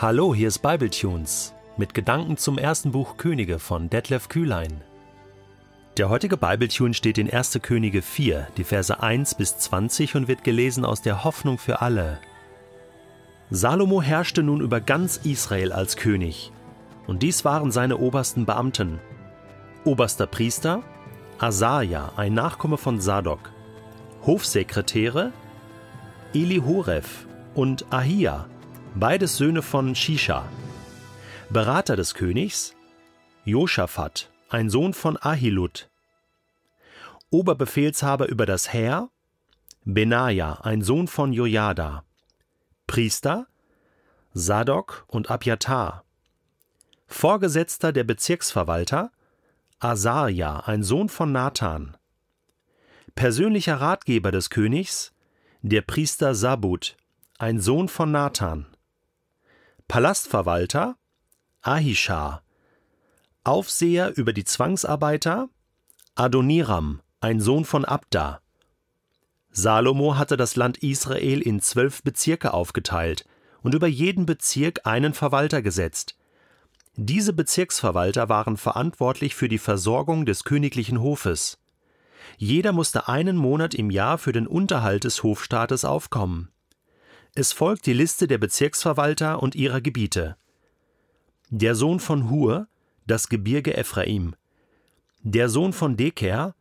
[0.00, 4.80] Hallo, hier ist Bibletunes mit Gedanken zum ersten Buch Könige von Detlef Kühlein.
[5.96, 7.58] Der heutige Bibletune steht in 1.
[7.62, 12.20] Könige 4, die Verse 1 bis 20 und wird gelesen aus der Hoffnung für alle.
[13.50, 16.52] Salomo herrschte nun über ganz Israel als König,
[17.08, 19.00] und dies waren seine obersten Beamten.
[19.82, 20.84] Oberster Priester
[21.40, 23.50] Asaja, ein Nachkomme von Sadok.
[24.24, 25.32] Hofsekretäre
[26.34, 27.26] Elihoref
[27.56, 28.46] und Ahia,
[28.94, 30.48] beides Söhne von Shisha.
[31.50, 32.74] Berater des Königs
[33.44, 35.88] Josaphat, ein Sohn von Ahilud.
[37.30, 39.08] Oberbefehlshaber über das Heer
[39.84, 42.04] Benaja, ein Sohn von Jojada.
[42.86, 43.46] Priester
[44.34, 46.04] Sadok und Abjatar.
[47.06, 49.10] Vorgesetzter der Bezirksverwalter
[49.80, 51.96] Asaja, ein Sohn von Nathan.
[53.14, 55.12] Persönlicher Ratgeber des Königs
[55.62, 56.96] der Priester Sabut,
[57.38, 58.66] ein Sohn von Nathan.
[59.88, 60.98] Palastverwalter
[61.62, 62.42] Ahisha.
[63.42, 65.48] Aufseher über die Zwangsarbeiter
[66.14, 68.42] Adoniram, ein Sohn von Abda.
[69.50, 73.24] Salomo hatte das Land Israel in zwölf Bezirke aufgeteilt
[73.62, 76.18] und über jeden Bezirk einen Verwalter gesetzt.
[76.94, 81.58] Diese Bezirksverwalter waren verantwortlich für die Versorgung des königlichen Hofes.
[82.36, 86.50] Jeder musste einen Monat im Jahr für den Unterhalt des Hofstaates aufkommen.
[87.38, 90.36] Es folgt die Liste der Bezirksverwalter und ihrer Gebiete.
[91.50, 92.66] Der Sohn von Hur,
[93.06, 94.34] das Gebirge Ephraim.
[95.22, 96.56] Der Sohn von Deker,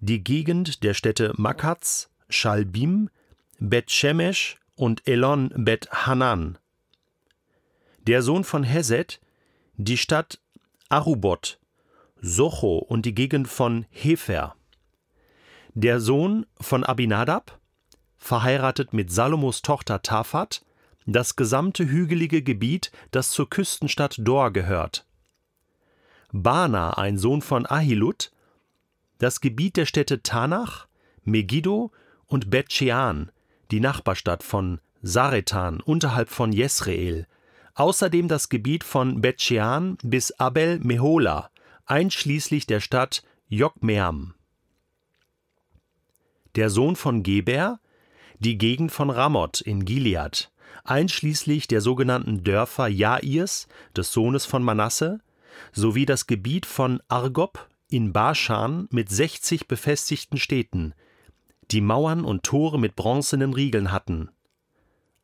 [0.00, 3.10] die Gegend der Städte Makatz, Schalbim,
[3.58, 6.56] Bet Shemesh und Elon Bet Hanan.
[8.06, 9.20] Der Sohn von Hesed,
[9.76, 10.40] die Stadt
[10.88, 11.58] Arubot,
[12.22, 14.56] Socho und die Gegend von Hefer.
[15.74, 17.60] Der Sohn von Abinadab,
[18.24, 20.64] verheiratet mit Salomos Tochter Tafat,
[21.06, 25.06] das gesamte hügelige Gebiet, das zur Küstenstadt Dor gehört.
[26.32, 28.32] Bana, ein Sohn von Ahilud,
[29.18, 30.88] das Gebiet der Städte Tanach,
[31.22, 31.92] Megiddo
[32.26, 33.30] und Bet-Shean,
[33.70, 37.26] die Nachbarstadt von Saretan unterhalb von Jesreel,
[37.74, 41.50] außerdem das Gebiet von Bet-Shean bis Abel Mehola,
[41.84, 44.34] einschließlich der Stadt Jokmeam
[46.54, 47.80] der Sohn von Geber,
[48.44, 50.52] die Gegend von Ramoth in Gilead,
[50.84, 55.20] einschließlich der sogenannten Dörfer Jairs, des Sohnes von Manasse,
[55.72, 60.94] sowie das Gebiet von Argob in Baschan mit 60 befestigten Städten,
[61.70, 64.30] die Mauern und Tore mit bronzenen Riegeln hatten.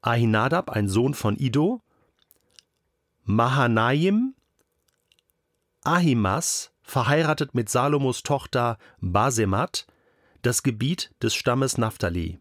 [0.00, 1.82] Ahinadab, ein Sohn von Ido,
[3.24, 4.34] Mahanaim,
[5.84, 9.86] Ahimas, verheiratet mit Salomos Tochter Basemat,
[10.40, 12.40] das Gebiet des Stammes Naphtali.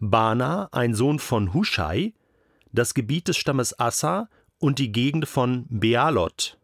[0.00, 2.14] Bana, ein Sohn von Huschai,
[2.72, 4.28] das Gebiet des Stammes Assa
[4.58, 6.58] und die Gegend von Bealot.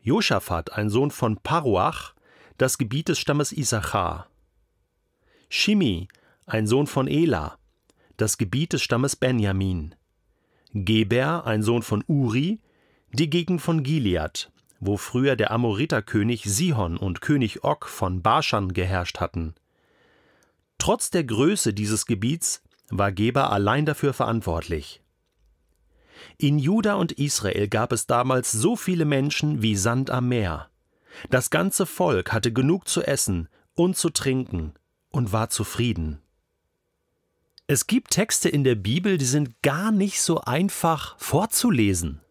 [0.00, 2.14] Josaphat, ein Sohn von Paruach,
[2.58, 4.28] das Gebiet des Stammes Issachar.
[5.48, 6.08] Shimi,
[6.46, 7.58] ein Sohn von Ela,
[8.16, 9.94] das Gebiet des Stammes Benjamin.
[10.74, 12.60] Geber, ein Sohn von Uri,
[13.12, 14.50] die Gegend von Gilead
[14.84, 19.54] wo früher der Amoriterkönig Sihon und König Og von Baschan geherrscht hatten.
[20.82, 22.60] Trotz der Größe dieses Gebiets
[22.90, 25.00] war Geber allein dafür verantwortlich.
[26.38, 30.70] In Juda und Israel gab es damals so viele Menschen wie Sand am Meer.
[31.30, 34.74] Das ganze Volk hatte genug zu essen und zu trinken
[35.12, 36.20] und war zufrieden.
[37.68, 42.22] Es gibt Texte in der Bibel, die sind gar nicht so einfach vorzulesen.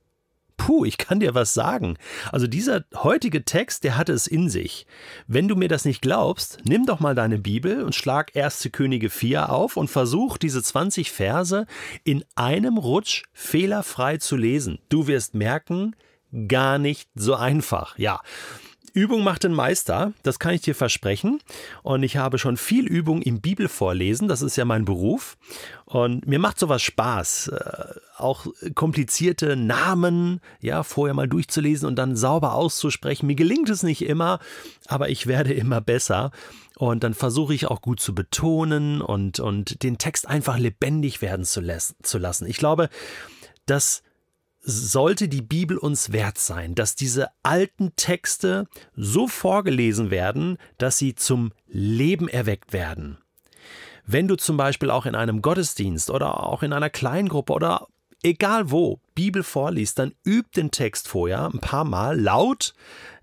[0.64, 1.98] Puh, ich kann dir was sagen.
[2.32, 4.86] Also dieser heutige Text, der hatte es in sich.
[5.26, 8.70] Wenn du mir das nicht glaubst, nimm doch mal deine Bibel und schlag 1.
[8.72, 11.66] Könige 4 auf und versuch diese 20 Verse
[12.04, 14.78] in einem Rutsch fehlerfrei zu lesen.
[14.88, 15.96] Du wirst merken,
[16.48, 17.98] gar nicht so einfach.
[17.98, 18.22] Ja,
[18.94, 21.40] Übung macht den Meister, das kann ich dir versprechen.
[21.84, 25.38] Und ich habe schon viel Übung im Bibelvorlesen, das ist ja mein Beruf.
[25.86, 27.86] Und mir macht sowas Spaß, äh,
[28.18, 33.28] auch komplizierte Namen, ja, vorher mal durchzulesen und dann sauber auszusprechen.
[33.28, 34.40] Mir gelingt es nicht immer,
[34.88, 36.32] aber ich werde immer besser.
[36.78, 41.46] Und dann versuche ich auch gut zu betonen und, und den Text einfach lebendig werden
[41.46, 42.48] zu, lassen.
[42.48, 42.90] Ich glaube,
[43.66, 44.04] dass
[44.62, 51.16] sollte die Bibel uns wert sein, dass diese alten Texte so vorgelesen werden, dass sie
[51.16, 53.18] zum Leben erweckt werden.
[54.06, 57.88] Wenn du zum Beispiel auch in einem Gottesdienst oder auch in einer Kleingruppe oder
[58.24, 62.74] egal wo Bibel vorliest, dann üb den Text vorher ein paar Mal laut,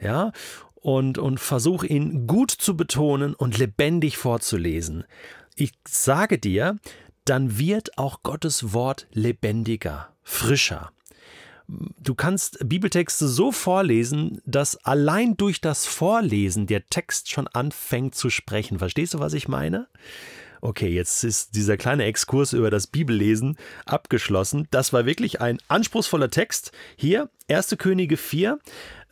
[0.01, 0.33] ja,
[0.75, 5.05] und, und versuch ihn gut zu betonen und lebendig vorzulesen.
[5.55, 6.77] Ich sage dir,
[7.25, 10.93] dann wird auch Gottes Wort lebendiger frischer.
[11.69, 18.31] Du kannst Bibeltexte so vorlesen, dass allein durch das Vorlesen der Text schon anfängt zu
[18.31, 18.79] sprechen.
[18.79, 19.87] Verstehst du, was ich meine?
[20.61, 24.67] Okay, jetzt ist dieser kleine Exkurs über das Bibellesen abgeschlossen.
[24.71, 26.73] Das war wirklich ein anspruchsvoller Text.
[26.97, 27.77] Hier, 1.
[27.79, 28.59] Könige 4,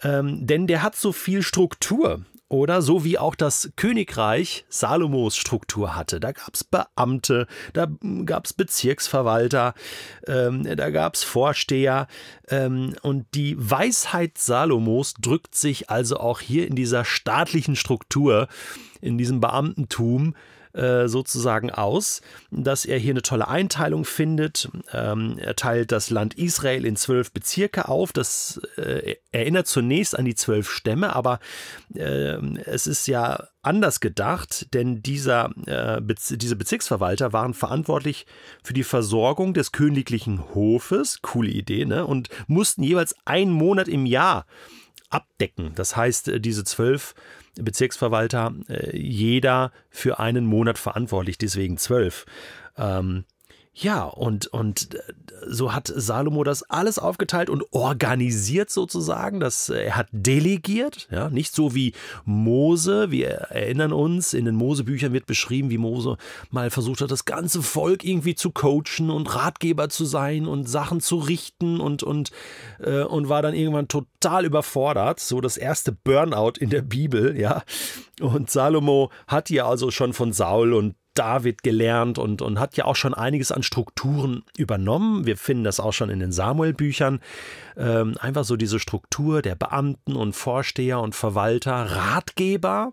[0.03, 5.97] ähm, denn der hat so viel Struktur oder so wie auch das Königreich Salomos Struktur
[5.97, 6.21] hatte.
[6.21, 7.89] Da gab es Beamte, da
[8.25, 9.75] gab es Bezirksverwalter,
[10.27, 12.07] ähm, da gab es Vorsteher
[12.49, 18.49] ähm, und die Weisheit Salomos drückt sich also auch hier in dieser staatlichen Struktur,
[19.01, 20.35] in diesem Beamtentum
[20.77, 22.21] äh, sozusagen aus,
[22.51, 24.69] dass er hier eine tolle Einteilung findet.
[24.93, 28.13] Ähm, er teilt das Land Israel in zwölf Bezirke auf.
[28.13, 31.41] Das äh, erinnert zunächst an die zwölf Stämme, aber
[31.95, 38.27] äh, es ist ja anders gedacht, denn dieser, äh, Bez diese Bezirksverwalter waren verantwortlich
[38.63, 42.07] für die Versorgung des königlichen Hofes, coole Idee, ne?
[42.07, 44.47] und mussten jeweils einen Monat im Jahr
[45.11, 45.73] abdecken.
[45.75, 47.15] Das heißt, äh, diese zwölf
[47.61, 52.27] Bezirksverwalter, äh, jeder für einen Monat verantwortlich, deswegen zwölf.
[52.77, 53.25] Ähm,
[53.79, 54.99] ja, und, und äh,
[55.49, 59.39] so hat Salomo das alles aufgeteilt und organisiert sozusagen.
[59.39, 61.93] Das, äh, er hat delegiert, ja, nicht so wie
[62.25, 63.11] Mose.
[63.11, 66.17] Wir erinnern uns, in den Mosebüchern wird beschrieben, wie Mose
[66.49, 71.03] mal versucht hat, das ganze Volk irgendwie zu coachen und Ratgeber zu sein und Sachen
[71.03, 72.31] zu richten und, und,
[72.79, 75.21] äh, und war dann irgendwann total überfordert.
[75.21, 77.63] So das erste Burnout in der Bibel, ja.
[78.23, 82.85] Und Salomo hat ja also schon von Saul und David gelernt und, und hat ja
[82.85, 85.27] auch schon einiges an Strukturen übernommen.
[85.27, 87.21] Wir finden das auch schon in den Samuel-Büchern.
[87.77, 92.93] Ähm, einfach so diese Struktur der Beamten und Vorsteher und Verwalter, Ratgeber.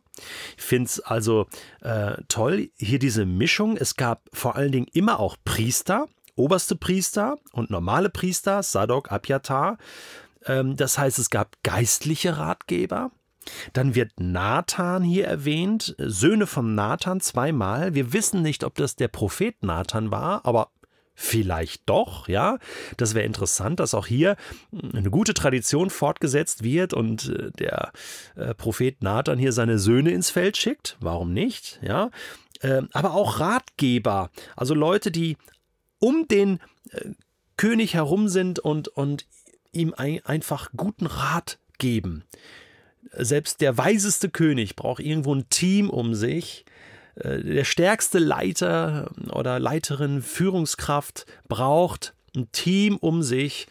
[0.57, 1.47] Ich finde es also
[1.81, 3.77] äh, toll, hier diese Mischung.
[3.77, 9.77] Es gab vor allen Dingen immer auch Priester, oberste Priester und normale Priester, Sadok, Abjatar.
[10.45, 13.11] Ähm, das heißt, es gab geistliche Ratgeber.
[13.73, 17.93] Dann wird Nathan hier erwähnt, Söhne von Nathan zweimal.
[17.95, 20.69] Wir wissen nicht, ob das der Prophet Nathan war, aber
[21.15, 22.57] Vielleicht doch, ja.
[22.97, 24.35] Das wäre interessant, dass auch hier
[24.93, 27.91] eine gute Tradition fortgesetzt wird und äh, der
[28.35, 30.97] äh, Prophet Nathan hier seine Söhne ins Feld schickt.
[30.99, 32.09] Warum nicht, ja.
[32.61, 35.37] Ähm, aber auch Ratgeber, also Leute, die
[35.99, 36.59] um den
[36.89, 37.11] äh,
[37.57, 39.27] König herum sind und, und
[39.71, 42.23] ihm einfach guten Rat geben
[43.11, 46.65] selbst der weiseste König braucht irgendwo ein Team um sich.
[47.15, 53.67] Äh, der stärkste Leiter oder Leiterin, Führungskraft braucht ein Team um sich,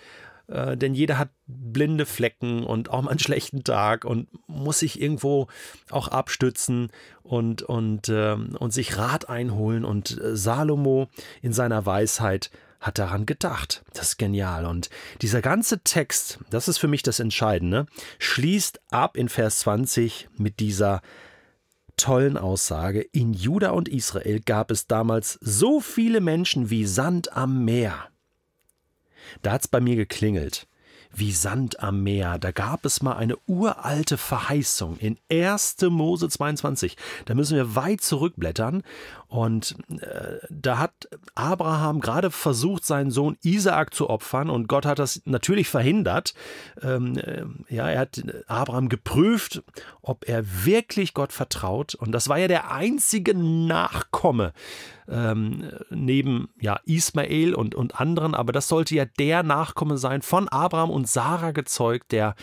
[0.46, 5.00] äh, denn jeder hat blinde Flecken und auch mal einen schlechten Tag und muss sich
[5.00, 5.48] irgendwo
[5.90, 6.90] auch abstützen
[7.22, 9.84] und, und, ähm, und sich Rat einholen.
[9.84, 11.08] Und äh, Salomo
[11.40, 12.50] in seiner Weisheit
[12.82, 13.82] hat daran gedacht.
[13.94, 14.66] Das ist genial.
[14.66, 14.90] Und
[15.22, 17.86] dieser ganze Text, das ist für mich das Entscheidende,
[18.18, 21.00] schließt ab in Vers 20 mit dieser
[21.96, 27.64] tollen Aussage, in Juda und Israel gab es damals so viele Menschen wie Sand am
[27.64, 28.08] Meer.
[29.42, 30.66] Da hat es bei mir geklingelt
[31.14, 32.38] wie Sand am Meer.
[32.38, 35.76] Da gab es mal eine uralte Verheißung in 1.
[35.82, 36.96] Mose 22.
[37.26, 38.82] Da müssen wir weit zurückblättern.
[39.32, 44.50] Und äh, da hat Abraham gerade versucht, seinen Sohn Isaak zu opfern.
[44.50, 46.34] Und Gott hat das natürlich verhindert.
[46.82, 49.62] Ähm, äh, ja, er hat Abraham geprüft,
[50.02, 51.94] ob er wirklich Gott vertraut.
[51.94, 54.52] Und das war ja der einzige Nachkomme
[55.08, 60.48] ähm, neben ja, Ismael und, und anderen, aber das sollte ja der Nachkomme sein von
[60.48, 62.34] Abraham und Sarah gezeugt, der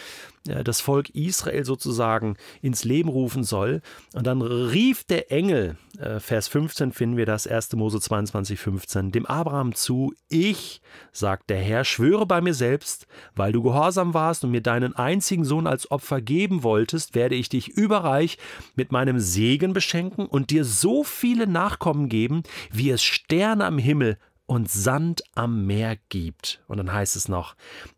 [0.64, 3.82] das Volk Israel sozusagen ins Leben rufen soll.
[4.14, 7.74] Und dann rief der Engel, äh, Vers 15 finden wir das, 1.
[7.74, 13.52] Mose 22, 15, dem Abraham zu, ich, sagt der Herr, schwöre bei mir selbst, weil
[13.52, 17.70] du gehorsam warst und mir deinen einzigen Sohn als Opfer geben wolltest, werde ich dich
[17.70, 18.38] überreich
[18.76, 24.18] mit meinem Segen beschenken und dir so viele Nachkommen geben, wie es Sterne am Himmel
[24.50, 26.64] und Sand am Meer gibt.
[26.68, 27.56] Und dann heißt es noch,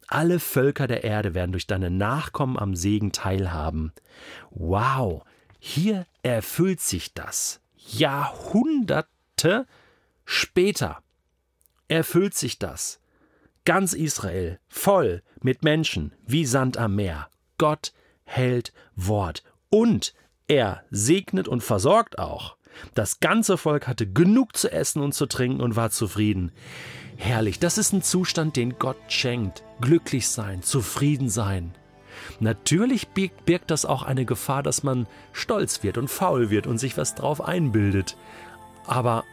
[0.08, 3.94] alle Völker der Erde werden durch deine Nachkommen am Segen teilhaben.
[4.50, 5.24] Wow,
[5.60, 7.62] hier erfüllt sich das.
[7.74, 9.66] Jahrhunderte
[10.26, 11.02] später
[11.88, 13.00] erfüllt sich das.
[13.64, 17.30] Ganz Israel voll mit Menschen wie Sand am Meer.
[17.60, 17.94] Gott
[18.26, 19.44] hält Wort.
[19.70, 20.14] Und
[20.50, 22.58] er segnet und versorgt auch.
[22.94, 26.52] Das ganze Volk hatte genug zu essen und zu trinken und war zufrieden.
[27.18, 29.64] Herrlich, das ist ein Zustand, den Gott schenkt.
[29.80, 31.74] Glücklich sein, zufrieden sein.
[32.40, 36.98] Natürlich birgt das auch eine Gefahr, dass man stolz wird und faul wird und sich
[36.98, 38.18] was drauf einbildet.
[38.86, 39.24] Aber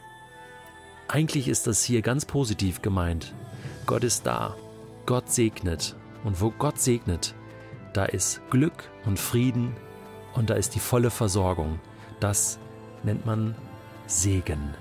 [1.08, 3.34] eigentlich ist das hier ganz positiv gemeint.
[3.86, 4.54] Gott ist da
[5.08, 5.96] Gott segnet.
[6.22, 7.34] Und wo Gott segnet,
[7.94, 9.74] da ist Glück und Frieden
[10.34, 11.80] und da ist die volle Versorgung.
[12.20, 12.58] Das
[13.04, 13.54] nennt man
[14.06, 14.74] Segen.